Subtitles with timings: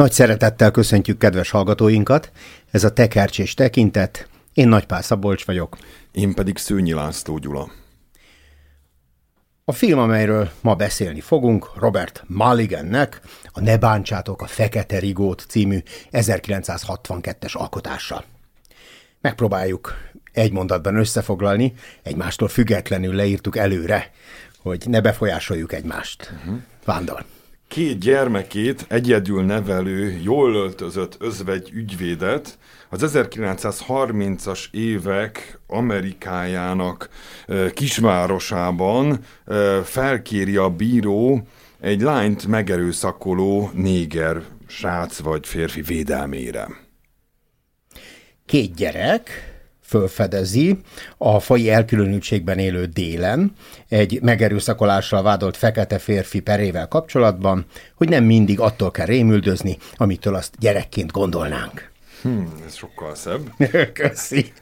[0.00, 2.32] Nagy szeretettel köszöntjük kedves hallgatóinkat,
[2.70, 5.78] ez a Tekercs és Tekintet, én Nagypál Szabolcs vagyok.
[6.12, 7.70] Én pedig Szőnyi László Gyula.
[9.64, 13.20] A film, amelyről ma beszélni fogunk, Robert Mulligannek
[13.52, 15.78] a Ne bántsátok a Fekete Rigót című
[16.12, 18.24] 1962-es alkotása.
[19.20, 19.94] Megpróbáljuk
[20.32, 24.10] egy mondatban összefoglalni, egymástól függetlenül leírtuk előre,
[24.58, 26.32] hogy ne befolyásoljuk egymást.
[26.32, 26.60] Uh-huh.
[26.84, 27.24] Vándor.
[27.70, 37.08] Két gyermekét egyedül nevelő, jól öltözött özvegy ügyvédet az 1930-as évek Amerikájának
[37.74, 39.18] kisvárosában
[39.84, 41.46] felkéri a bíró
[41.80, 46.68] egy lányt megerőszakoló néger srác vagy férfi védelmére.
[48.46, 49.49] Két gyerek,
[49.90, 50.78] fölfedezi
[51.18, 53.52] a fai elkülönültségben élő délen
[53.88, 60.54] egy megerőszakolással vádolt fekete férfi perével kapcsolatban, hogy nem mindig attól kell rémüldözni, amitől azt
[60.58, 61.90] gyerekként gondolnánk.
[62.22, 63.52] Hmm, ez sokkal szebb.
[63.92, 64.52] Köszi.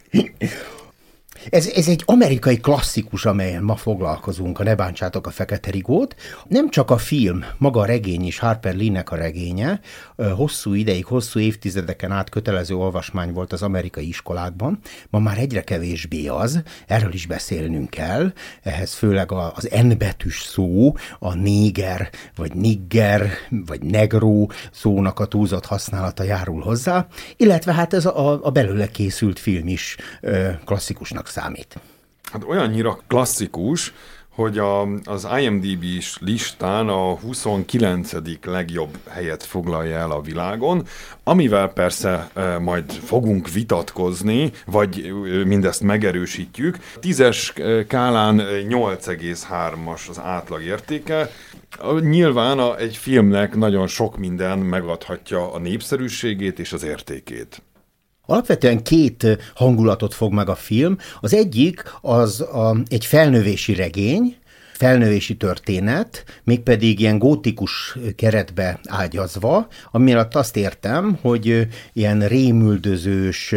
[1.51, 6.15] Ez, ez egy amerikai klasszikus, amelyen ma foglalkozunk, a Ne bántsátok a fekete rigót.
[6.49, 9.81] Nem csak a film, maga a regény is, Harper Lee-nek a regénye,
[10.17, 14.79] hosszú ideig, hosszú évtizedeken át kötelező olvasmány volt az amerikai iskolákban,
[15.11, 20.95] ma már egyre kevésbé az, erről is beszélnünk kell, ehhez főleg az N betűs szó,
[21.19, 23.31] a néger, vagy nigger,
[23.67, 29.39] vagy negró szónak a túlzott használata járul hozzá, illetve hát ez a, a belőle készült
[29.39, 29.97] film is
[30.65, 31.75] klasszikusnak számít?
[32.33, 33.93] Hát olyannyira klasszikus,
[34.39, 38.13] hogy a, az IMDb-s listán a 29.
[38.45, 40.87] legjobb helyet foglalja el a világon,
[41.25, 46.79] amivel persze e, majd fogunk vitatkozni, vagy e, mindezt megerősítjük.
[47.01, 47.53] Tízes
[47.89, 48.37] kálán
[48.69, 51.31] 8,3-as az átlag értéke.
[52.01, 57.63] Nyilván a, egy filmnek nagyon sok minden megadhatja a népszerűségét és az értékét.
[58.31, 60.99] Alapvetően két hangulatot fog meg a film.
[61.21, 64.37] Az egyik az a, egy felnövési regény,
[64.79, 73.55] felnövési történet, mégpedig ilyen gótikus keretbe ágyazva, ami alatt azt értem, hogy ilyen rémüldözős,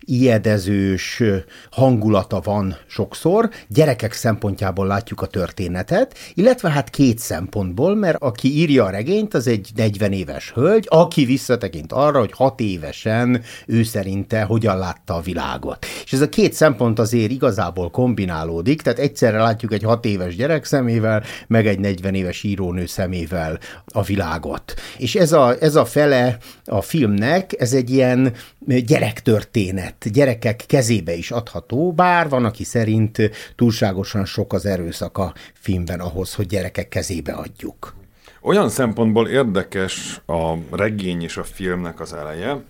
[0.00, 1.22] ijedezős
[1.70, 8.84] hangulata van sokszor, gyerekek szempontjából látjuk a történetet, illetve hát két szempontból, mert aki írja
[8.84, 14.42] a regényt, az egy 40 éves hölgy, aki visszatekint arra, hogy hat évesen ő szerinte
[14.42, 15.86] hogyan látta a világot.
[16.04, 20.63] És ez a két szempont azért igazából kombinálódik, tehát egyszerre látjuk egy hat éves gyerek
[20.64, 24.74] szemével, meg egy 40 éves írónő szemével a világot.
[24.98, 28.32] És ez a, ez a fele a filmnek, ez egy ilyen
[28.66, 36.00] gyerektörténet, gyerekek kezébe is adható, bár van, aki szerint túlságosan sok az erőszak a filmben
[36.00, 37.94] ahhoz, hogy gyerekek kezébe adjuk.
[38.42, 42.62] Olyan szempontból érdekes a regény és a filmnek az eleje,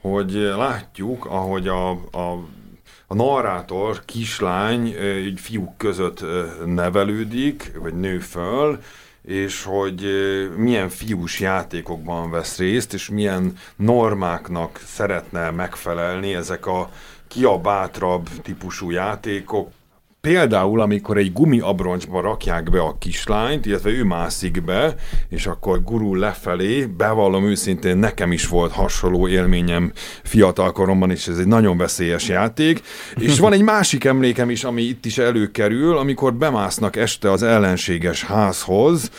[0.00, 2.48] hogy látjuk, ahogy a, a
[3.10, 6.24] a narrátor kislány egy fiúk között
[6.64, 8.82] nevelődik, vagy nő föl,
[9.22, 10.06] és hogy
[10.56, 16.90] milyen fiús játékokban vesz részt, és milyen normáknak szeretne megfelelni ezek a
[17.28, 19.70] kiabátrabb típusú játékok,
[20.20, 24.94] Például, amikor egy gumiabroncsba rakják be a kislányt, illetve ő mászik be,
[25.28, 29.92] és akkor gurul lefelé, bevallom őszintén, nekem is volt hasonló élményem
[30.22, 32.80] fiatalkoromban, és ez egy nagyon veszélyes játék.
[33.16, 38.24] És van egy másik emlékem is, ami itt is előkerül, amikor bemásznak este az ellenséges
[38.24, 39.10] házhoz,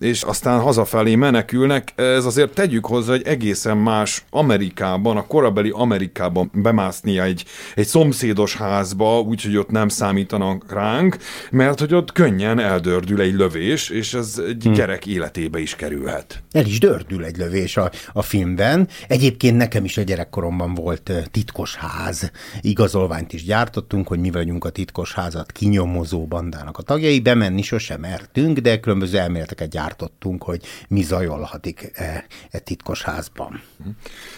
[0.00, 6.50] és aztán hazafelé menekülnek, ez azért tegyük hozzá, hogy egészen más Amerikában, a korabeli Amerikában
[6.54, 7.44] bemásznia egy,
[7.74, 11.16] egy szomszédos házba, úgyhogy ott nem számítanak ránk,
[11.50, 14.72] mert hogy ott könnyen eldördül egy lövés, és ez egy hmm.
[14.72, 16.42] gyerek életébe is kerülhet.
[16.50, 18.88] El is dördül egy lövés a, a filmben.
[19.08, 22.30] Egyébként nekem is a gyerekkoromban volt titkos ház.
[22.60, 27.20] Igazolványt is gyártottunk, hogy mi vagyunk a titkos házat kinyomozó bandának a tagjai.
[27.20, 33.62] Bemenni sosem mertünk, de különböző elméleteket gyártottunk gyártottunk, hogy mi zajolhatik e, e titkos házban.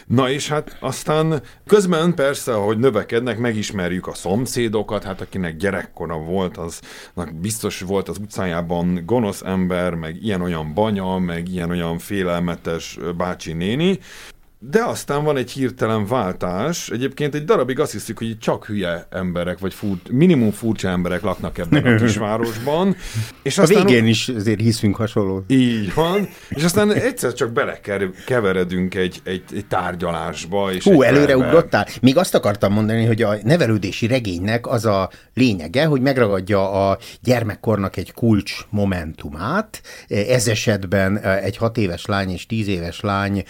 [0.06, 6.56] Na és hát aztán közben persze, ahogy növekednek, megismerjük a szomszédokat, hát akinek gyerekkora volt,
[6.56, 13.98] aznak biztos volt az utcájában gonosz ember, meg ilyen-olyan banya, meg ilyen-olyan félelmetes bácsi néni,
[14.58, 16.88] de aztán van egy hirtelen váltás.
[16.88, 21.58] Egyébként egy darabig azt hiszük, hogy csak hülye emberek, vagy fur, minimum furcsa emberek laknak
[21.58, 22.96] ebben a kisvárosban.
[23.42, 25.44] És aztán, a végén is azért hiszünk hasonló.
[25.46, 26.28] Így van.
[26.48, 30.72] És aztán egyszer csak belekeveredünk egy, egy, egy tárgyalásba.
[30.72, 31.46] És Hú, előre terve.
[31.46, 31.86] ugrottál.
[32.00, 37.96] Még azt akartam mondani, hogy a nevelődési regénynek az a lényege, hogy megragadja a gyermekkornak
[37.96, 39.82] egy kulcs momentumát.
[40.08, 43.44] Ez esetben egy hat éves lány és tíz éves lány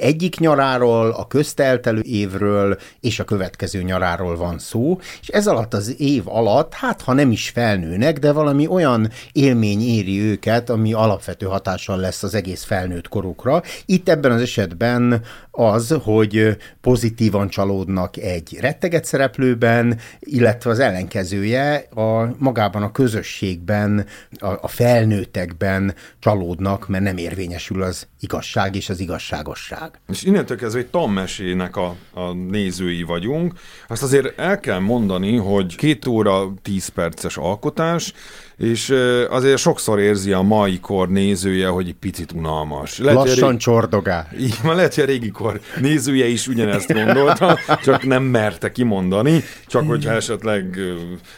[0.00, 6.00] egyik nyaráról, a közteltelő évről és a következő nyaráról van szó, és ez alatt az
[6.00, 11.46] év alatt, hát ha nem is felnőnek, de valami olyan élmény éri őket, ami alapvető
[11.46, 13.62] hatással lesz az egész felnőtt korukra.
[13.86, 22.34] Itt ebben az esetben az, hogy pozitívan csalódnak egy retteget szereplőben, illetve az ellenkezője a
[22.38, 24.06] magában a közösségben,
[24.38, 29.89] a, a felnőttekben csalódnak, mert nem érvényesül az igazság és az igazságosság.
[30.08, 33.52] És innentől kezdve egy tanmesének a, a nézői vagyunk.
[33.88, 38.12] Azt azért el kell mondani, hogy két óra, tíz perces alkotás,
[38.60, 38.94] és
[39.30, 42.98] azért sokszor érzi a mai kor nézője, hogy egy picit unalmas.
[42.98, 43.58] Lehet, Lassan rég...
[43.58, 44.28] csordogál.
[44.40, 49.42] Így van, lehet, hogy a régi kor nézője is ugyanezt gondolta, csak nem merte kimondani,
[49.66, 50.78] csak hogyha esetleg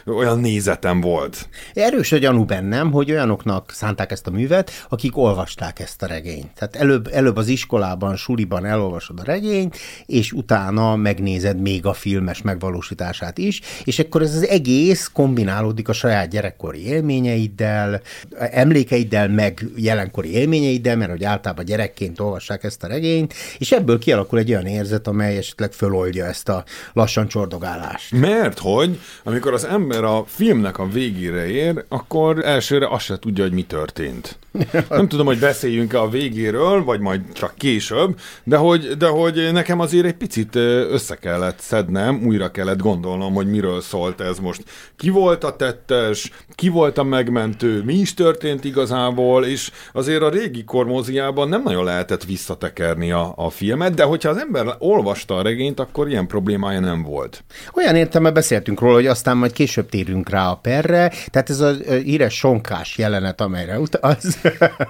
[0.05, 1.49] olyan nézetem volt.
[1.73, 6.53] Erős a gyanú bennem, hogy olyanoknak szánták ezt a művet, akik olvasták ezt a regényt.
[6.55, 12.41] Tehát előbb, előbb az iskolában, suliban elolvasod a regényt, és utána megnézed még a filmes
[12.41, 18.01] megvalósítását is, és akkor ez az egész kombinálódik a saját gyerekkori élmény, élményeiddel,
[18.37, 24.39] emlékeiddel, meg jelenkori élményeiddel, mert hogy általában gyerekként olvassák ezt a regényt, és ebből kialakul
[24.39, 26.63] egy olyan érzet, amely esetleg föloldja ezt a
[26.93, 28.11] lassan csordogálást.
[28.11, 33.43] Mert hogy, amikor az ember a filmnek a végére ér, akkor elsőre azt se tudja,
[33.43, 34.37] hogy mi történt.
[34.89, 39.79] Nem tudom, hogy beszéljünk-e a végéről, vagy majd csak később, de hogy, de hogy nekem
[39.79, 44.63] azért egy picit össze kellett szednem, újra kellett gondolnom, hogy miről szólt ez most.
[44.97, 50.29] Ki volt a tettes, ki volt a megmentő, mi is történt igazából, és azért a
[50.29, 55.41] régi kormóziában nem nagyon lehetett visszatekerni a, a filmet, de hogyha az ember olvasta a
[55.41, 57.43] regényt, akkor ilyen problémája nem volt.
[57.75, 61.71] Olyan értelme beszéltünk róla, hogy aztán majd később térünk rá a perre, tehát ez a
[62.03, 64.37] híres sonkás jelenet, amelyre utaz,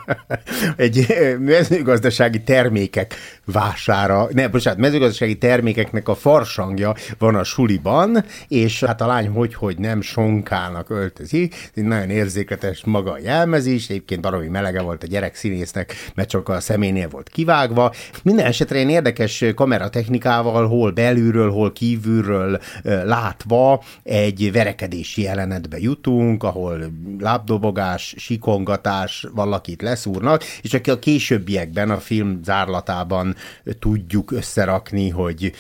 [0.76, 1.06] egy
[1.40, 3.16] mezőgazdasági termékek
[3.46, 9.78] vására, ne, bocsánat, mezőgazdasági termékeknek a farsangja van a suliban, és hát a lány hogy-hogy
[9.78, 15.96] nem sonkának öltözik, nagyon érzéketes maga a jelmezés, egyébként baromi melege volt a gyerek színésznek,
[16.16, 17.94] mert csak a szeménél volt kivágva.
[18.24, 26.92] Minden esetre én érdekes kameratechnikával, hol belülről, hol kívülről látva egy verekedési jelenetbe jutunk, ahol
[27.20, 33.36] lábdobogás, sikongatás, valakit leszúrnak, és aki a későbbiekben, a film zárlatában
[33.80, 35.54] tudjuk összerakni, hogy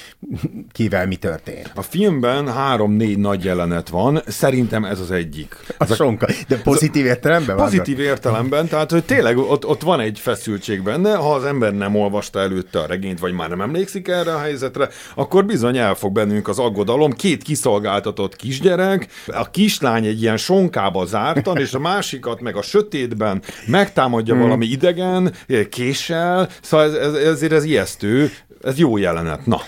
[0.71, 1.71] kivel mi történt.
[1.75, 5.56] A filmben három-négy nagy jelenet van, szerintem ez az egyik.
[5.77, 5.85] A
[6.28, 7.56] sonka, de pozitív értelemben?
[7.56, 8.06] Pozitív van?
[8.06, 12.40] értelemben, tehát hogy tényleg ott, ott van egy feszültség benne, ha az ember nem olvasta
[12.40, 16.48] előtte a regényt, vagy már nem emlékszik erre a helyzetre, akkor bizony el fog bennünk
[16.48, 17.12] az aggodalom.
[17.12, 23.42] Két kiszolgáltatott kisgyerek, a kislány egy ilyen sonkába zártan, és a másikat meg a sötétben
[23.68, 24.44] megtámadja hmm.
[24.44, 25.34] valami idegen,
[25.69, 28.31] késsel, szóval ez, ez, ezért ez ijesztő,
[28.62, 29.46] ez jó jelenet.
[29.46, 29.62] Na.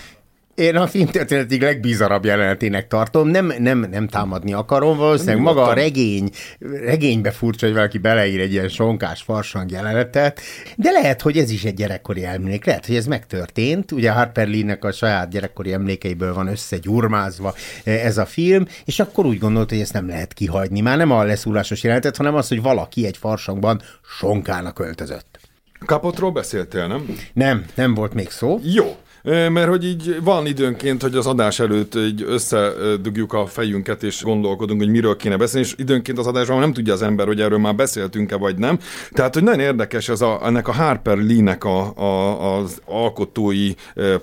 [0.56, 6.30] Én a filmtörténetig legbizarabb jelenetének tartom, nem, nem, nem támadni akarom, valószínűleg maga a regény,
[6.84, 10.40] regénybe furcsa, hogy valaki beleír egy ilyen sonkás farsang jelenetet,
[10.76, 14.84] de lehet, hogy ez is egy gyerekkori emlék, lehet, hogy ez megtörtént, ugye Harper Lee-nek
[14.84, 17.54] a saját gyerekkori emlékeiből van összegyurmázva
[17.84, 21.22] ez a film, és akkor úgy gondolt, hogy ezt nem lehet kihagyni, már nem a
[21.22, 23.82] leszúrásos jelenetet, hanem az, hogy valaki egy farsangban
[24.18, 25.38] sonkának öltözött.
[25.86, 27.16] Kapotról beszéltél, nem?
[27.32, 28.60] Nem, nem volt még szó.
[28.62, 34.22] Jó, mert hogy így van időnként, hogy az adás előtt így összedugjuk a fejünket, és
[34.22, 37.58] gondolkodunk, hogy miről kéne beszélni, és időnként az adásban nem tudja az ember, hogy erről
[37.58, 38.78] már beszéltünk-e, vagy nem.
[39.10, 43.72] Tehát, hogy nagyon érdekes ez a, ennek a Harper Lee-nek a, a, az alkotói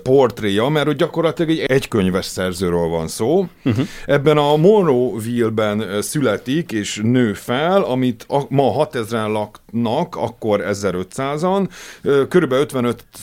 [0.02, 3.46] portréja, mert hogy gyakorlatilag egy egykönyves szerzőről van szó.
[3.64, 3.86] Uh-huh.
[4.06, 11.68] Ebben a Monroeville-ben születik, és nő fel, amit a, ma 6000-en laknak, akkor 1500-an,
[12.28, 12.66] körülbelül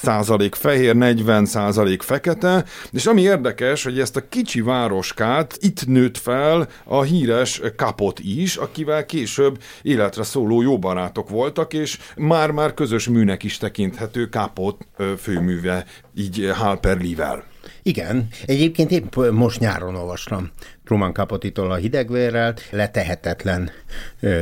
[0.04, 6.18] 55% fehér, 40 százalék fekete, és ami érdekes, hogy ezt a kicsi városkát itt nőtt
[6.18, 13.08] fel a híres Kapot is, akivel később életre szóló jó barátok voltak, és már-már közös
[13.08, 14.88] műnek is tekinthető Kapot
[15.18, 15.86] főműve,
[16.16, 17.51] így Halper Lee-vel.
[17.84, 20.52] Igen, egyébként épp most nyáron olvastam
[20.86, 23.70] Truman Capotitól a hidegvérrel, letehetetlen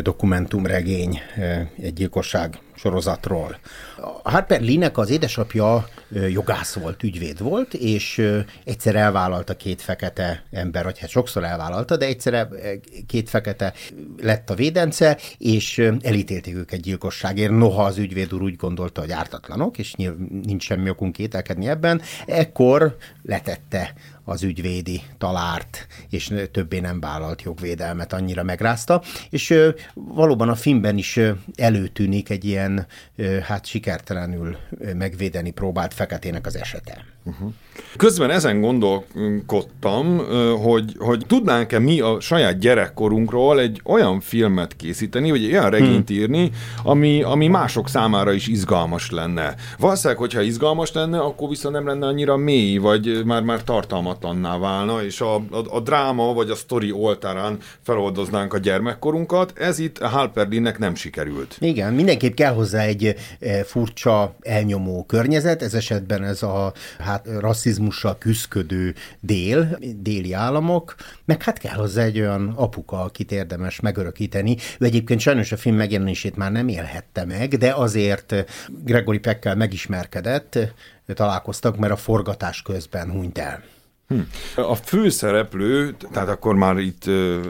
[0.01, 1.19] dokumentumregény,
[1.81, 3.59] egy gyilkosság sorozatról.
[4.23, 5.87] Harper Lee-nek az édesapja
[6.29, 8.31] jogász volt, ügyvéd volt, és
[8.65, 12.47] egyszer elvállalta két fekete ember, vagy hát sokszor elvállalta, de egyszer
[13.07, 13.73] két fekete
[14.21, 17.51] lett a védence, és elítélték őket gyilkosságért.
[17.51, 19.93] Noha az ügyvéd úr úgy gondolta, hogy ártatlanok, és
[20.43, 23.93] nincs semmi okunk kételkedni ebben, ekkor letette
[24.29, 29.53] az ügyvédi talárt, és többé nem vállalt jogvédelmet, annyira megrázta, és
[29.93, 31.19] valóban a filmben is
[31.55, 32.87] előtűnik egy ilyen,
[33.43, 34.57] hát sikertelenül
[34.93, 37.05] megvédeni próbált feketének az esete.
[37.23, 37.53] Uh-huh.
[37.97, 40.17] Közben ezen gondolkodtam,
[40.61, 46.07] hogy, hogy tudnánk-e mi a saját gyerekkorunkról egy olyan filmet készíteni, vagy egy olyan regényt
[46.09, 46.17] hmm.
[46.17, 46.51] írni,
[46.83, 49.55] ami, ami mások számára is izgalmas lenne.
[49.77, 53.63] Valószínűleg, hogyha izgalmas lenne, akkor viszont nem lenne annyira mély, vagy már, már
[54.19, 59.53] tartalmatlanná válna, és a, a, a dráma vagy a sztori oltárán feloldoznánk a gyermekkorunkat.
[59.57, 61.57] Ez itt Halperdinnek nem sikerült.
[61.59, 63.15] Igen, mindenképp kell hozzá egy
[63.65, 70.95] furcsa, elnyomó környezet, ez esetben ez a hát, rasszizmussal küzdködő dél, déli államok,
[71.25, 74.57] meg hát kell hozzá egy olyan apuka, akit érdemes megörökíteni.
[74.79, 78.35] Ő egyébként sajnos a film megjelenését már nem élhette meg, de azért
[78.83, 80.57] Gregory Peckkel megismerkedett,
[81.13, 83.63] találkoztak, mert a forgatás közben hunyt el.
[84.09, 84.19] Hm.
[84.55, 87.03] A főszereplő, tehát akkor már itt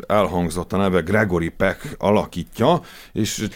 [0.07, 2.81] elhangzott a neve Gregory Peck alakítja,
[3.13, 3.47] és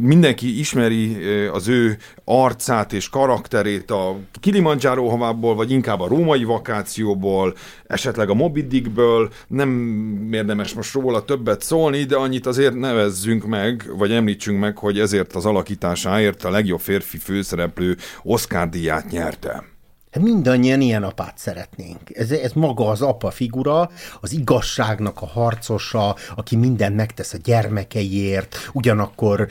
[0.00, 1.16] mindenki ismeri
[1.46, 7.54] az ő arcát és karakterét a Kilimanjaro havából, vagy inkább a római vakációból,
[7.86, 13.90] esetleg a Moby Dickből, nem érdemes most róla többet szólni, de annyit azért nevezzünk meg,
[13.96, 19.71] vagy említsünk meg, hogy ezért az alakításáért a legjobb férfi főszereplő Oscar díját nyerte.
[20.12, 22.00] Hát mindannyian ilyen apát szeretnénk.
[22.14, 23.90] Ez, ez maga az apa figura,
[24.20, 29.48] az igazságnak a harcosa, aki mindent megtesz a gyermekeiért, ugyanakkor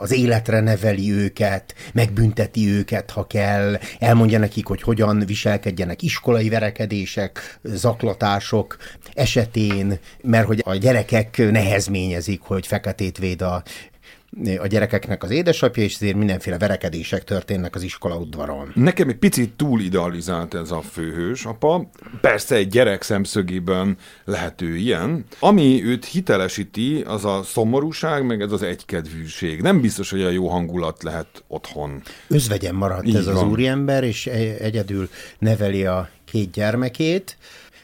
[0.00, 7.58] az életre neveli őket, megbünteti őket, ha kell, elmondja nekik, hogy hogyan viselkedjenek iskolai verekedések,
[7.62, 8.76] zaklatások
[9.14, 13.62] esetén, mert hogy a gyerekek nehezményezik, hogy feketét véd a
[14.58, 18.72] a gyerekeknek az édesapja, és ezért mindenféle verekedések történnek az iskola udvaron.
[18.74, 21.90] Nekem egy picit túl idealizált ez a főhős apa.
[22.20, 25.24] Persze egy gyerek szemszögében lehető ilyen.
[25.38, 29.62] Ami őt hitelesíti, az a szomorúság, meg ez az egykedvűség.
[29.62, 32.02] Nem biztos, hogy a jó hangulat lehet otthon.
[32.28, 33.36] Özvegyen maradt Így ez van.
[33.36, 35.08] az úriember, és e- egyedül
[35.38, 37.36] neveli a két gyermekét.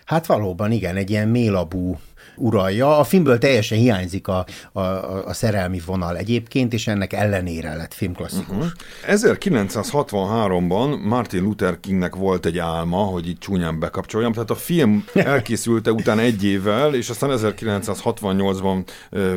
[0.05, 1.99] Hát valóban igen, egy ilyen mélabú
[2.37, 2.99] uralja.
[2.99, 4.81] A filmből teljesen hiányzik a, a,
[5.27, 8.49] a szerelmi vonal egyébként, és ennek ellenére lett filmklasszikus.
[8.49, 8.71] Uh-huh.
[9.07, 9.15] Mhm.
[9.15, 15.93] 1963-ban Martin Luther Kingnek volt egy álma, hogy itt csúnyán bekapcsoljam, tehát a film elkészülte
[15.93, 18.85] után egy évvel, és aztán 1968-ban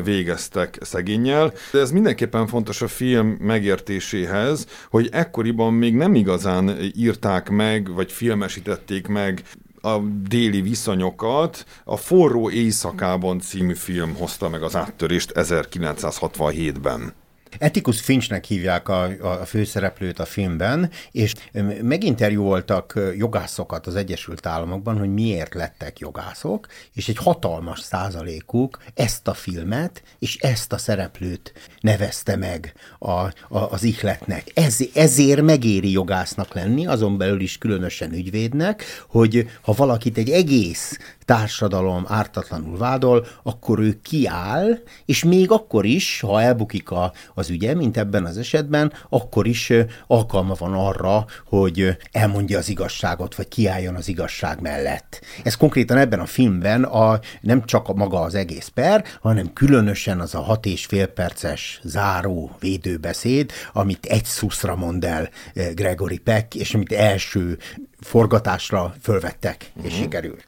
[0.04, 1.52] végeztek szegényel.
[1.72, 8.12] De ez mindenképpen fontos a film megértéséhez, hogy ekkoriban még nem igazán írták meg, vagy
[8.12, 9.42] filmesítették meg
[9.80, 11.64] a déli viszonyokat.
[11.84, 17.12] A Forró éjszakában című film hozta meg az áttörést 1967-ben.
[17.58, 19.02] Etikus Finchnek hívják a,
[19.40, 21.34] a főszereplőt a filmben, és
[21.82, 29.34] meginterjúoltak jogászokat az Egyesült Államokban, hogy miért lettek jogászok, és egy hatalmas százalékuk ezt a
[29.34, 34.44] filmet és ezt a szereplőt nevezte meg a, a, az ihletnek.
[34.54, 40.98] Ez, ezért megéri jogásznak lenni, azon belül is különösen ügyvédnek, hogy ha valakit egy egész
[41.24, 47.74] társadalom ártatlanul vádol, akkor ő kiáll, és még akkor is, ha elbukik a, az ügye,
[47.74, 49.72] mint ebben az esetben, akkor is
[50.06, 55.20] alkalma van arra, hogy elmondja az igazságot, vagy kiálljon az igazság mellett.
[55.42, 60.20] Ez konkrétan ebben a filmben a, nem csak a maga az egész per, hanem különösen
[60.20, 65.28] az a hat és fél perces záró védőbeszéd, amit egy szuszra mond el
[65.74, 67.58] Gregory Peck, és amit első
[68.00, 70.00] forgatásra fölvettek, és uh-huh.
[70.00, 70.46] sikerült.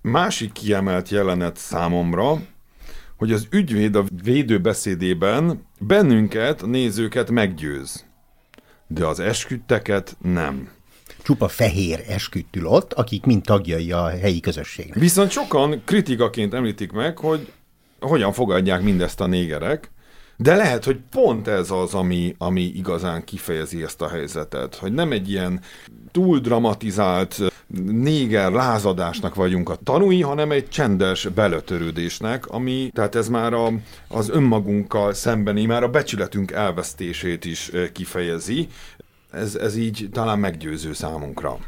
[0.00, 2.40] Másik kiemelt jelenet számomra,
[3.16, 8.04] hogy az ügyvéd a védőbeszédében bennünket, a nézőket meggyőz,
[8.86, 10.68] de az esküdteket nem.
[11.22, 14.98] Csupa fehér esküdtül ott, akik mind tagjai a helyi közösségnek.
[14.98, 17.52] Viszont sokan kritikaként említik meg, hogy
[18.00, 19.90] hogyan fogadják mindezt a négerek,
[20.36, 25.12] de lehet, hogy pont ez az, ami, ami igazán kifejezi ezt a helyzetet, hogy nem
[25.12, 25.60] egy ilyen
[26.10, 27.40] túl dramatizált
[27.86, 33.72] néger lázadásnak vagyunk a tanúi, hanem egy csendes belötörődésnek, ami, tehát ez már a,
[34.08, 38.68] az önmagunkkal szembeni, már a becsületünk elvesztését is kifejezi.
[39.30, 41.58] Ez, ez így talán meggyőző számunkra.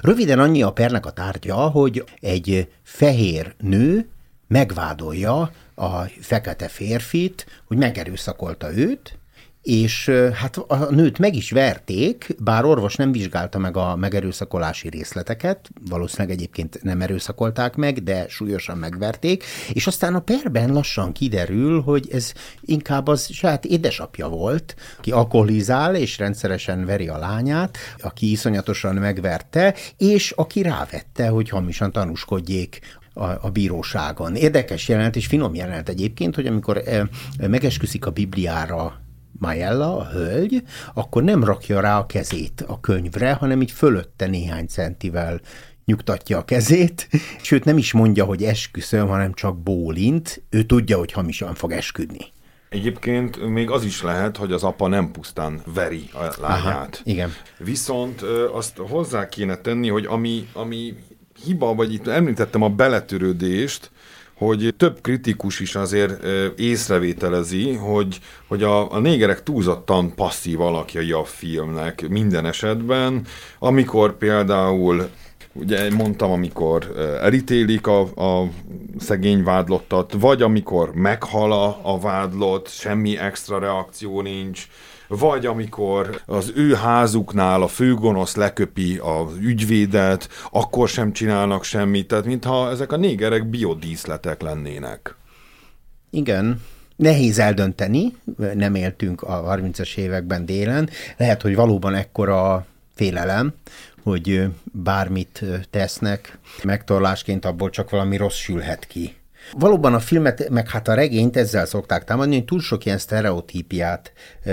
[0.00, 4.08] Röviden annyi a pernek a tárgya, hogy egy fehér nő
[4.48, 9.18] megvádolja a fekete férfit, hogy megerőszakolta őt,
[9.62, 15.70] és hát a nőt meg is verték, bár orvos nem vizsgálta meg a megerőszakolási részleteket,
[15.88, 22.08] valószínűleg egyébként nem erőszakolták meg, de súlyosan megverték, és aztán a perben lassan kiderül, hogy
[22.12, 28.94] ez inkább az saját édesapja volt, aki alkoholizál és rendszeresen veri a lányát, aki iszonyatosan
[28.94, 32.80] megverte, és aki rávette, hogy hamisan tanúskodjék
[33.18, 34.34] a, a bíróságon.
[34.34, 37.08] Érdekes jelent és finom jelent egyébként, hogy amikor e,
[37.48, 39.00] megesküszik a Bibliára
[39.38, 40.62] Majella, a hölgy,
[40.94, 45.40] akkor nem rakja rá a kezét a könyvre, hanem így fölötte néhány centivel
[45.84, 47.08] nyugtatja a kezét,
[47.42, 52.32] sőt nem is mondja, hogy esküszöm, hanem csak bólint, ő tudja, hogy hamisan fog esküdni.
[52.68, 56.74] Egyébként még az is lehet, hogy az apa nem pusztán veri a lányát.
[56.74, 57.32] Aha, igen.
[57.58, 58.22] Viszont
[58.52, 60.94] azt hozzá kéne tenni, hogy ami, ami
[61.44, 63.90] hiba, vagy itt említettem a beletörődést,
[64.38, 66.24] hogy több kritikus is azért
[66.58, 73.26] észrevételezi, hogy, hogy a, a négerek túlzottan passzív alakjai a filmnek minden esetben,
[73.58, 75.08] amikor például
[75.52, 78.48] ugye mondtam, amikor elítélik a, a
[78.98, 81.52] szegény vádlottat, vagy amikor meghal
[81.82, 84.68] a, vádlott, semmi extra reakció nincs,
[85.08, 92.24] vagy amikor az ő házuknál a főgonosz leköpi az ügyvédet, akkor sem csinálnak semmit, tehát
[92.24, 95.14] mintha ezek a négerek biodíszletek lennének.
[96.10, 96.60] Igen,
[96.98, 98.16] Nehéz eldönteni,
[98.54, 103.54] nem éltünk a 30-as években délen, lehet, hogy valóban ekkora félelem,
[104.02, 109.14] hogy bármit tesznek, megtorlásként abból csak valami rossz sülhet ki.
[109.52, 114.12] Valóban a filmet, meg hát a regényt ezzel szokták támadni, hogy túl sok ilyen sztereotípiát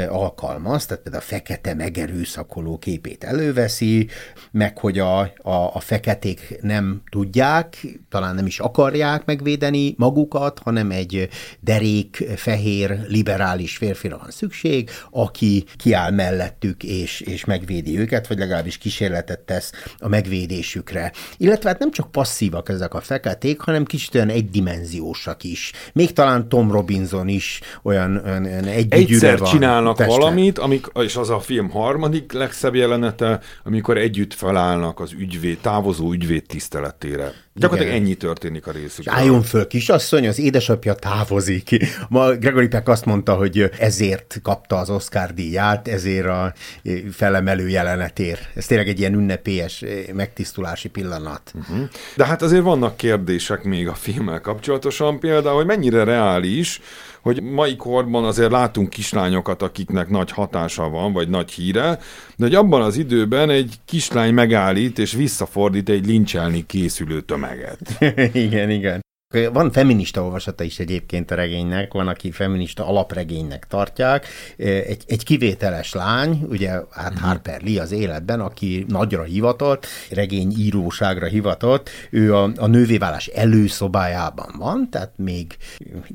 [0.10, 4.08] alkalmaz, tehát például a fekete megerőszakoló képét előveszi,
[4.52, 10.92] meg hogy a, a, a feketék nem tudják, talán nem is akarják megvédeni magukat, hanem
[10.92, 18.38] egy derék, fehér, liberális férfira van szükség, aki kiáll mellettük és, és megvédi őket, vagy
[18.38, 21.12] legalábbis kísérletet tesz a megvédésükre.
[21.38, 25.72] Illetve hát nem csak passzívak ezek a feketék, hanem kicsit olyan egydimenziós dimenziósak is.
[25.94, 30.18] Még talán Tom Robinson is olyan, olyan, olyan egy Egyszer van csinálnak testre.
[30.18, 36.12] valamit, amik, és az a film harmadik legszebb jelenete, amikor együtt felállnak az ügyvéd, távozó
[36.12, 37.34] ügyvéd tiszteletére.
[37.60, 39.16] Gyakorlatilag ennyi történik a részükről.
[39.16, 41.70] Álljon föl, kisasszony, az édesapja távozik.
[42.10, 46.54] Ma Gregory Peck azt mondta, hogy ezért kapta az Oscar díját, ezért a
[47.12, 48.50] felemelő jelenetért.
[48.56, 51.52] Ez tényleg egy ilyen ünnepélyes megtisztulási pillanat.
[51.54, 51.90] Uh-huh.
[52.16, 56.82] De hát azért vannak kérdések még a filmmel kapcsolatosan, például, hogy mennyire reális,
[57.26, 62.00] hogy mai korban azért látunk kislányokat, akiknek nagy hatása van, vagy nagy híre,
[62.36, 67.80] de hogy abban az időben egy kislány megállít és visszafordít egy lincselni készülő tömeget.
[68.34, 69.04] igen, igen.
[69.54, 74.28] Van feminista olvasata is egyébként a regénynek, van, aki feminista alapregénynek tartják.
[74.58, 77.28] Egy, egy kivételes lány, ugye hát uh-huh.
[77.28, 84.88] Harper Lee az életben, aki nagyra hivatott, regényíróságra hivatott, ő a, a nővévállás előszobájában van,
[84.92, 85.58] tehát még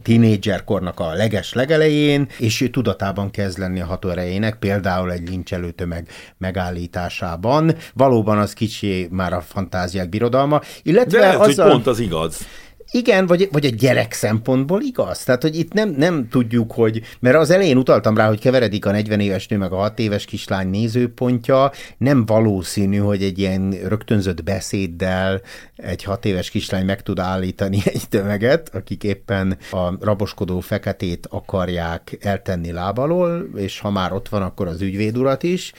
[0.03, 6.09] tínédzserkornak a leges legelején, és ő tudatában kezd lenni a hatóerejének, például egy lincselő tömeg
[6.39, 7.75] megállításában.
[7.95, 12.47] Valóban az kicsi már a fantáziák birodalma, illetve De lehet, az hogy pont az igaz.
[12.93, 15.25] Igen, vagy, vagy a gyerek szempontból igaz.
[15.25, 18.91] Tehát, hogy itt nem, nem tudjuk, hogy, mert az elején utaltam rá, hogy keveredik a
[18.91, 24.43] 40 éves nő meg a 6 éves kislány nézőpontja, nem valószínű, hogy egy ilyen rögtönzött
[24.43, 25.41] beszéddel
[25.77, 32.19] egy 6 éves kislány meg tud állítani egy tömeget, akik éppen a raboskodó feketét akarják
[32.21, 35.73] eltenni lábalól, és ha már ott van, akkor az ügyvéd urat is.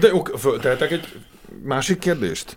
[0.00, 1.08] De ok, föltehetek egy
[1.62, 2.56] másik kérdést?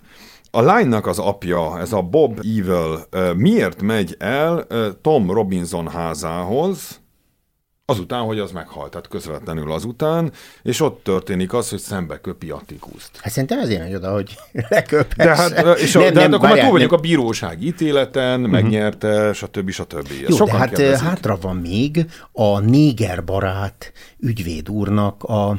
[0.52, 4.68] A lánynak az apja, ez a Bob Evil, miért megy el
[5.02, 7.00] Tom Robinson házához,
[7.90, 10.32] azután, hogy az meghalt, tehát közvetlenül azután,
[10.64, 13.10] és ott történik az, hogy szembe köpi Attikuszt.
[13.22, 14.38] Hát szerintem ezért megy oda, hogy
[14.70, 15.50] leköpesse.
[15.54, 18.52] De hát, és a, nem, de hát nem, akkor már túl a bíróság ítéleten, uh-huh.
[18.52, 19.70] megnyerte, stb.
[19.70, 20.10] stb.
[20.28, 21.08] Jó, de hát kérdezik.
[21.08, 25.58] hátra van még a néger barát ügyvéd úrnak a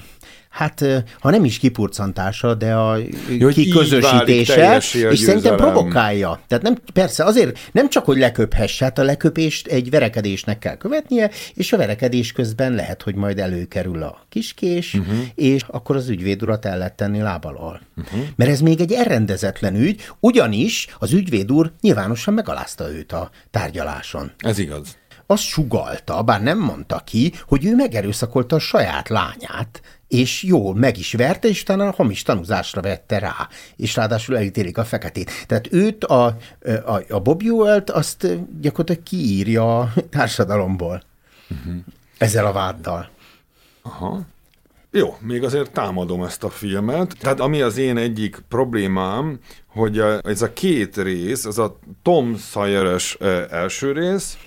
[0.51, 0.85] hát
[1.21, 2.99] ha nem is kipurcantása, de a
[3.39, 6.41] Jó, kiközösítése, és szerintem provokálja.
[6.47, 11.31] Tehát nem, persze azért nem csak, hogy leköphesse, hát a leköpést egy verekedésnek kell követnie,
[11.55, 15.19] és a verekedés közben lehet, hogy majd előkerül a kiskés, uh-huh.
[15.35, 17.81] és akkor az ügyvéd urat el lehet tenni lábbal.
[17.97, 18.21] Uh-huh.
[18.37, 24.31] Mert ez még egy elrendezetlen ügy, ugyanis az ügyvéd úr nyilvánosan megalázta őt a tárgyaláson.
[24.39, 24.99] Ez igaz
[25.31, 30.99] azt sugalta, bár nem mondta ki, hogy ő megerőszakolta a saját lányát, és jól meg
[30.99, 35.31] is verte, és utána a hamis tanúzásra vette rá, és ráadásul elítélik a feketét.
[35.47, 36.25] Tehát őt, a,
[36.87, 38.27] a, a Bob Ewell-t, azt
[38.61, 41.03] gyakorlatilag kiírja a társadalomból
[41.51, 41.75] uh-huh.
[42.19, 43.09] ezzel a váddal.
[43.83, 44.21] Aha.
[44.91, 47.15] Jó, még azért támadom ezt a filmet.
[47.21, 53.17] Tehát ami az én egyik problémám, hogy ez a két rész, az a Tom Sawyer-es
[53.51, 54.39] első rész,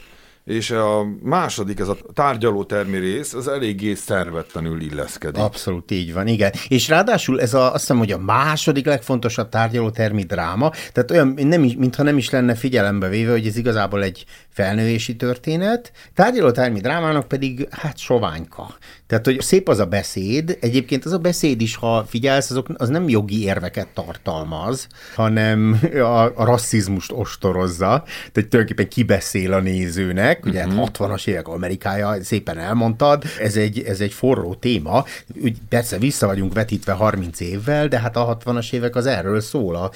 [0.46, 5.42] és a második, ez a tárgyalótermi rész, az eléggé szervetlenül illeszkedik.
[5.42, 6.52] Abszolút így van, igen.
[6.68, 11.64] És ráadásul ez a, azt hiszem, hogy a második legfontosabb tárgyalótermi dráma, tehát olyan, nem
[11.64, 17.28] is, mintha nem is lenne figyelembe véve, hogy ez igazából egy felnővési történet, tárgyalótermi drámának
[17.28, 18.78] pedig hát soványka.
[19.08, 22.90] Tehát, hogy szép az a beszéd, egyébként az a beszéd is, ha figyelsz, azok, az
[22.90, 30.66] nem jogi érveket tartalmaz, hanem a, a rasszizmust ostorozza, tehát tulajdonképpen kibeszél a nézőnek, ugye
[30.66, 30.74] uh-huh.
[30.74, 30.84] Mhm.
[30.94, 35.06] 60-as évek Amerikája, szépen elmondtad, ez egy, ez egy forró téma,
[35.44, 39.76] úgy persze vissza vagyunk vetítve 30 évvel, de hát a 60-as évek az erről szól,
[39.76, 39.92] a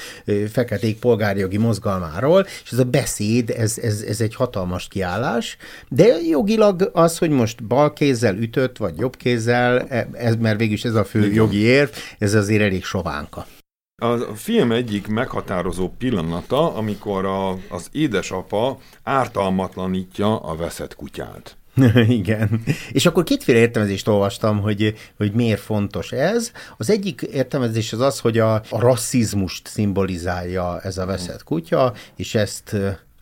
[0.51, 5.57] feketék polgárjogi mozgalmáról, és ez a beszéd, ez, ez, ez egy hatalmas kiállás,
[5.89, 10.83] de jogilag az, hogy most bal kézzel ütött, vagy jobb kézzel, e, ez, mert végülis
[10.83, 13.45] ez a fő jogi érv, ez azért elég sovánka.
[14.01, 21.57] A film egyik meghatározó pillanata, amikor a, az édesapa ártalmatlanítja a veszett kutyát.
[22.07, 22.63] Igen.
[22.91, 26.51] És akkor kétféle értelmezést olvastam, hogy, hogy miért fontos ez.
[26.77, 32.35] Az egyik értelmezés az az, hogy a, a rasszizmust szimbolizálja ez a veszett kutya, és
[32.35, 32.75] ezt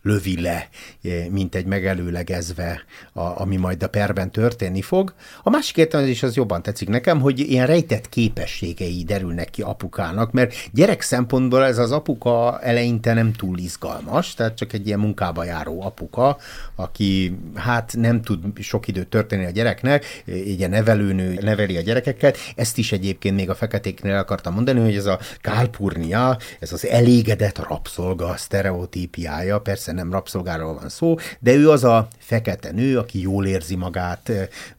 [0.05, 0.69] lövi le,
[1.03, 5.13] eh, mint egy megelőlegezve, a, ami majd a perben történni fog.
[5.43, 10.69] A másik értelmezés az jobban tetszik nekem, hogy ilyen rejtett képességei derülnek ki apukának, mert
[10.71, 15.81] gyerek szempontból ez az apuka eleinte nem túl izgalmas, tehát csak egy ilyen munkába járó
[15.81, 16.37] apuka,
[16.75, 22.37] aki hát nem tud sok időt történni a gyereknek, ilyen nevelőnő neveli a gyerekeket.
[22.55, 27.67] Ezt is egyébként még a feketéknél akartam mondani, hogy ez a kálpurnia, ez az elégedett
[27.67, 33.45] rabszolga sztereotípiája, persze nem rabszolgáról van szó, de ő az a fekete nő, aki jól
[33.45, 34.31] érzi magát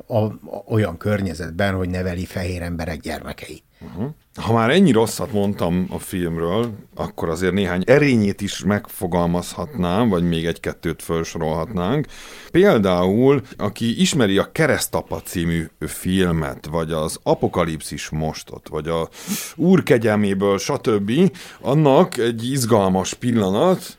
[0.06, 0.34] a, a,
[0.68, 3.62] olyan környezetben, hogy neveli fehér emberek gyermekei.
[3.80, 4.10] Uh-huh.
[4.34, 10.46] Ha már ennyi rosszat mondtam a filmről, akkor azért néhány erényét is megfogalmazhatnám, vagy még
[10.46, 12.06] egy-kettőt felsorolhatnánk.
[12.50, 19.08] Például, aki ismeri a Keresztapa című filmet, vagy az Apokalipszis mostot, vagy a
[19.56, 21.12] Úr kegyelméből, stb.,
[21.60, 23.98] annak egy izgalmas pillanat,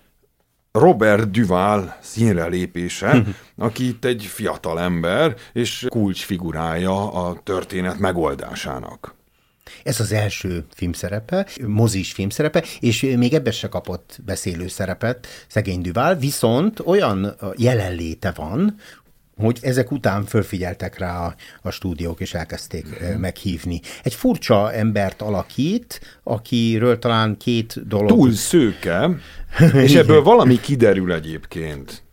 [0.79, 3.23] Robert Duval színre lépése,
[3.57, 9.15] aki itt egy fiatal ember, és kulcsfigurája a történet megoldásának.
[9.83, 16.15] Ez az első filmszerepe, mozis filmszerepe, és még ebben se kapott beszélő szerepet szegény Duval,
[16.15, 18.75] viszont olyan jelenléte van,
[19.37, 23.19] hogy ezek után fölfigyeltek rá a, a stúdiók, és elkezdték mm.
[23.19, 23.81] meghívni.
[24.03, 28.09] Egy furcsa embert alakít, akiről talán két dolog...
[28.09, 29.09] Túl szőke,
[29.73, 32.05] és ebből valami kiderül egyébként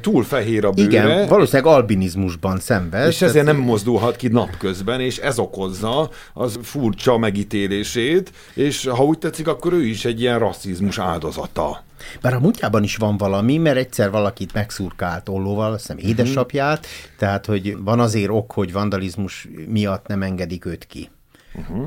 [0.00, 0.88] túl fehér a bőre.
[0.88, 3.08] Igen, valószínűleg albinizmusban szenved.
[3.08, 9.18] És ezért nem mozdulhat ki napközben, és ez okozza az furcsa megítélését, és ha úgy
[9.18, 11.84] tetszik, akkor ő is egy ilyen rasszizmus áldozata.
[12.20, 17.16] Bár a múltjában is van valami, mert egyszer valakit megszurkált ollóval, azt hiszem édesapját, mm.
[17.18, 21.10] tehát hogy van azért ok, hogy vandalizmus miatt nem engedik őt ki.
[21.58, 21.86] Uh-huh.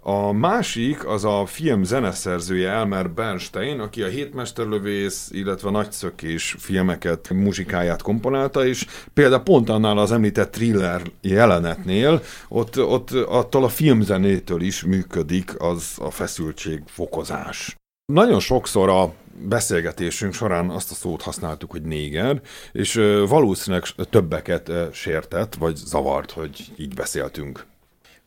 [0.00, 8.02] A másik az a film zeneszerzője Elmer Bernstein, aki a Hétmesterlövész, illetve Nagyszökés filmeket, muzsikáját
[8.02, 14.82] komponálta, és például pont annál az említett thriller jelenetnél, ott, ott attól a filmzenétől is
[14.82, 17.76] működik az a feszültség fokozás.
[18.12, 22.40] Nagyon sokszor a beszélgetésünk során azt a szót használtuk, hogy néger,
[22.72, 22.94] és
[23.28, 27.66] valószínűleg többeket sértett, vagy zavart, hogy így beszéltünk.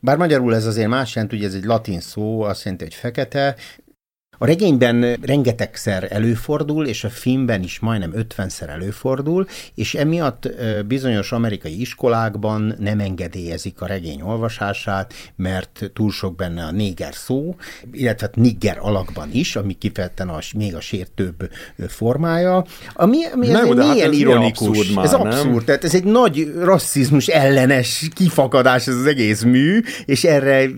[0.04, 3.56] Bár magyarul ez azért más jelent, ugye ez egy latin szó, azt jelenti, hogy fekete,
[4.42, 10.48] a regényben rengetegszer előfordul, és a filmben is majdnem ötvenszer előfordul, és emiatt
[10.86, 17.54] bizonyos amerikai iskolákban nem engedélyezik a regény olvasását, mert túl sok benne a néger szó,
[17.92, 21.50] illetve hát nigger alakban is, ami kifejezetten a, még a sértőbb
[21.88, 24.68] formája, ami, ami nem, ez hát ez ironikus.
[24.68, 25.64] Abszurd már, ez abszurd, nem?
[25.64, 30.68] tehát ez egy nagy rasszizmus ellenes kifakadás ez az egész mű, és erre,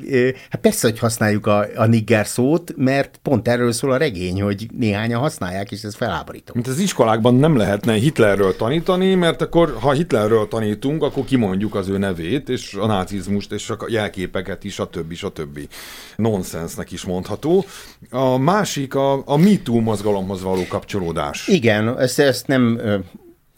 [0.51, 4.67] hát persze, hogy használjuk a, a nigger szót, mert pont erről szól a regény, hogy
[4.79, 6.53] néhányan használják, és ez feláborító.
[6.55, 11.89] Mint az iskolákban nem lehetne Hitlerről tanítani, mert akkor, ha Hitlerről tanítunk, akkor kimondjuk az
[11.89, 15.69] ő nevét, és a nácizmust, és a jelképeket is, a többi, a többi.
[16.17, 17.65] Nonsensnek is mondható.
[18.11, 21.49] A másik a, a MeToo mozgalomhoz való kapcsolódás.
[21.49, 22.81] Igen, ezt, ezt nem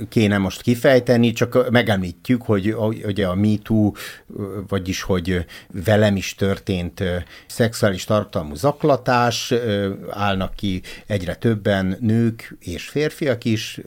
[0.08, 3.92] kéne most kifejteni, csak megemlítjük, hogy ugye a MeToo,
[4.68, 5.44] vagyis hogy
[5.84, 7.02] velem is történt
[7.46, 9.54] szexuális tartalmú zaklatás,
[10.10, 13.80] állnak ki egyre többen nők és férfiak is,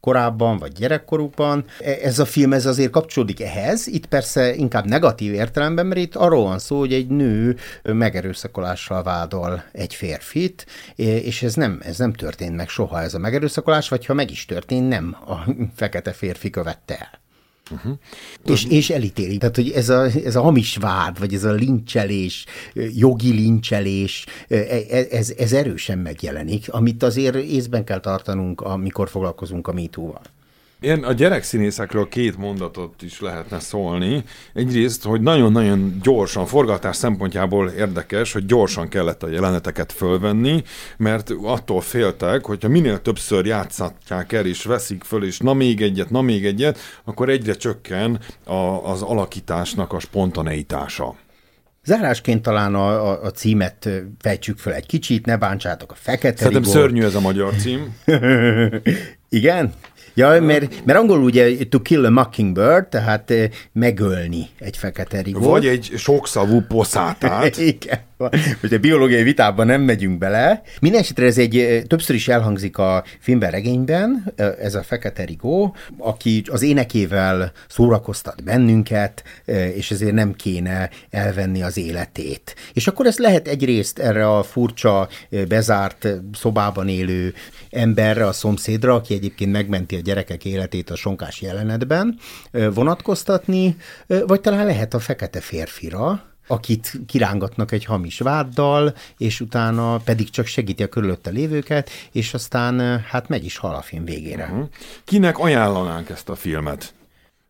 [0.00, 1.64] korábban, vagy gyerekkorukban.
[1.80, 6.14] E, ez a film ez azért kapcsolódik ehhez, itt persze inkább negatív értelemben, mert itt
[6.14, 12.12] arról van szó, hogy egy nő megerőszakolással vádol egy férfit, és ez nem, ez nem
[12.12, 15.36] történt meg soha ez a megerőszakolás, vagy ha meg is történt, nem a
[15.74, 17.26] fekete férfi követte el.
[17.70, 17.92] Uh-huh.
[18.44, 19.38] És, és elítéli.
[19.38, 24.56] Tehát, hogy ez a, ez a hamis vád, vagy ez a lincselés, jogi lincselés, e,
[24.56, 30.22] e, ez, ez erősen megjelenik, amit azért észben kell tartanunk, amikor foglalkozunk a MeToo-val.
[30.80, 34.24] Én a gyerekszínészekről két mondatot is lehetne szólni.
[34.54, 40.62] Egyrészt, hogy nagyon-nagyon gyorsan, forgatás szempontjából érdekes, hogy gyorsan kellett a jeleneteket fölvenni,
[40.96, 46.10] mert attól féltek, hogyha minél többször játszatják el, és veszik föl, és na még egyet,
[46.10, 51.16] na még egyet, akkor egyre csökken a, az alakításnak a spontaneitása.
[51.84, 53.88] Zárásként talán a, a, a címet
[54.18, 56.78] fejtsük fel egy kicsit, ne bántsátok a fekete Szerintem rigort.
[56.78, 57.96] szörnyű ez a magyar cím.
[59.28, 59.74] Igen?
[60.18, 63.32] Ja, mert, mert angolul ugye to kill a mockingbird, tehát
[63.72, 65.44] megölni egy fekete rigót.
[65.44, 67.56] Vagy egy sokszavú poszátát.
[67.74, 68.07] Igen.
[68.60, 70.62] Hogy a biológiai vitában nem megyünk bele.
[70.80, 76.62] Mindenesetre ez egy, többször is elhangzik a filmben, regényben, ez a Fekete Rigó, aki az
[76.62, 79.22] énekével szórakoztat bennünket,
[79.74, 82.54] és ezért nem kéne elvenni az életét.
[82.72, 85.08] És akkor ezt lehet egyrészt erre a furcsa,
[85.48, 87.34] bezárt szobában élő
[87.70, 92.18] emberre, a szomszédra, aki egyébként megmenti a gyerekek életét a sonkás jelenetben
[92.74, 93.76] vonatkoztatni,
[94.26, 100.46] vagy talán lehet a fekete férfira, akit kirángatnak egy hamis váddal, és utána pedig csak
[100.46, 104.44] segíti a körülötte lévőket, és aztán hát meg is hal a film végére.
[104.44, 104.68] Uh-huh.
[105.04, 106.94] Kinek ajánlanánk ezt a filmet?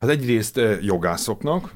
[0.00, 1.72] Hát egyrészt jogászoknak,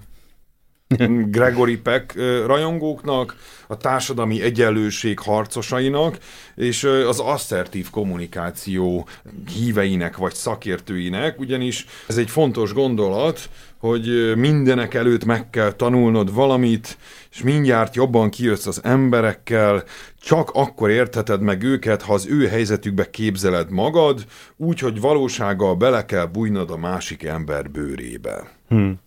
[1.37, 2.15] Gregory Peck
[2.47, 6.19] rajongóknak, a társadalmi egyenlőség harcosainak,
[6.55, 9.07] és az asszertív kommunikáció
[9.55, 16.99] híveinek vagy szakértőinek, ugyanis ez egy fontos gondolat, hogy mindenek előtt meg kell tanulnod valamit,
[17.31, 19.85] és mindjárt jobban kijössz az emberekkel,
[20.21, 24.25] csak akkor értheted meg őket, ha az ő helyzetükbe képzeled magad,
[24.57, 28.51] úgy, hogy valósággal bele kell bújnod a másik ember bőrébe.
[28.69, 29.01] Hmm.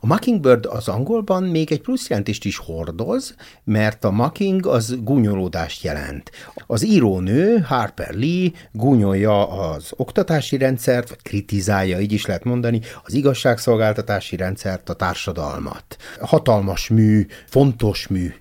[0.00, 3.34] A Mockingbird az angolban még egy plusz jelentést is hordoz,
[3.64, 6.30] mert a mocking az gúnyolódást jelent.
[6.66, 13.14] Az írónő, Harper Lee, gúnyolja az oktatási rendszert, vagy kritizálja, így is lehet mondani, az
[13.14, 15.96] igazságszolgáltatási rendszert, a társadalmat.
[16.20, 18.32] Hatalmas mű, fontos mű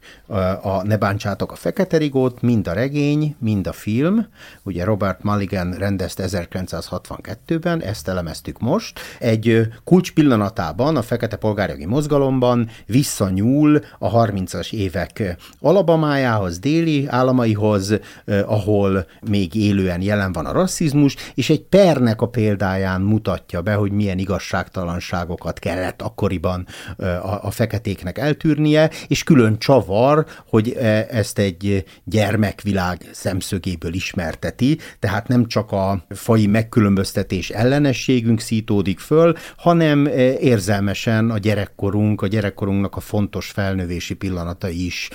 [0.62, 4.28] a Ne bántsátok a fekete rigót, mind a regény, mind a film.
[4.64, 9.00] Ugye Robert Mulligan rendezte 1962-ben, ezt elemeztük most.
[9.20, 18.00] Egy kulcs pillanatában a fekete polgárjogi mozgalomban visszanyúl a 30-as évek Alabamájához, déli államaihoz,
[18.46, 23.92] ahol még élően jelen van a rasszizmus, és egy pernek a példáján mutatja be, hogy
[23.92, 30.72] milyen igazságtalanságokat kellett akkoriban a, a feketéknek eltűrnie, és külön csavar, hogy
[31.10, 40.06] ezt egy gyermekvilág szemszögéből ismerteti, tehát nem csak a fai megkülönböztetés ellenességünk szítódik föl, hanem
[40.40, 45.10] érzelmesen a gyerekkorunk, a gyerekkorunknak a fontos felnövési pillanatai is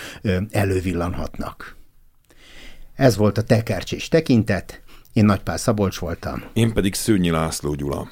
[0.51, 1.77] elővillanhatnak.
[2.95, 4.83] Ez volt a tekercsés tekintet,
[5.13, 6.43] én Nagypál Szabolcs voltam.
[6.53, 8.09] Én pedig Szőnyi László Gyula.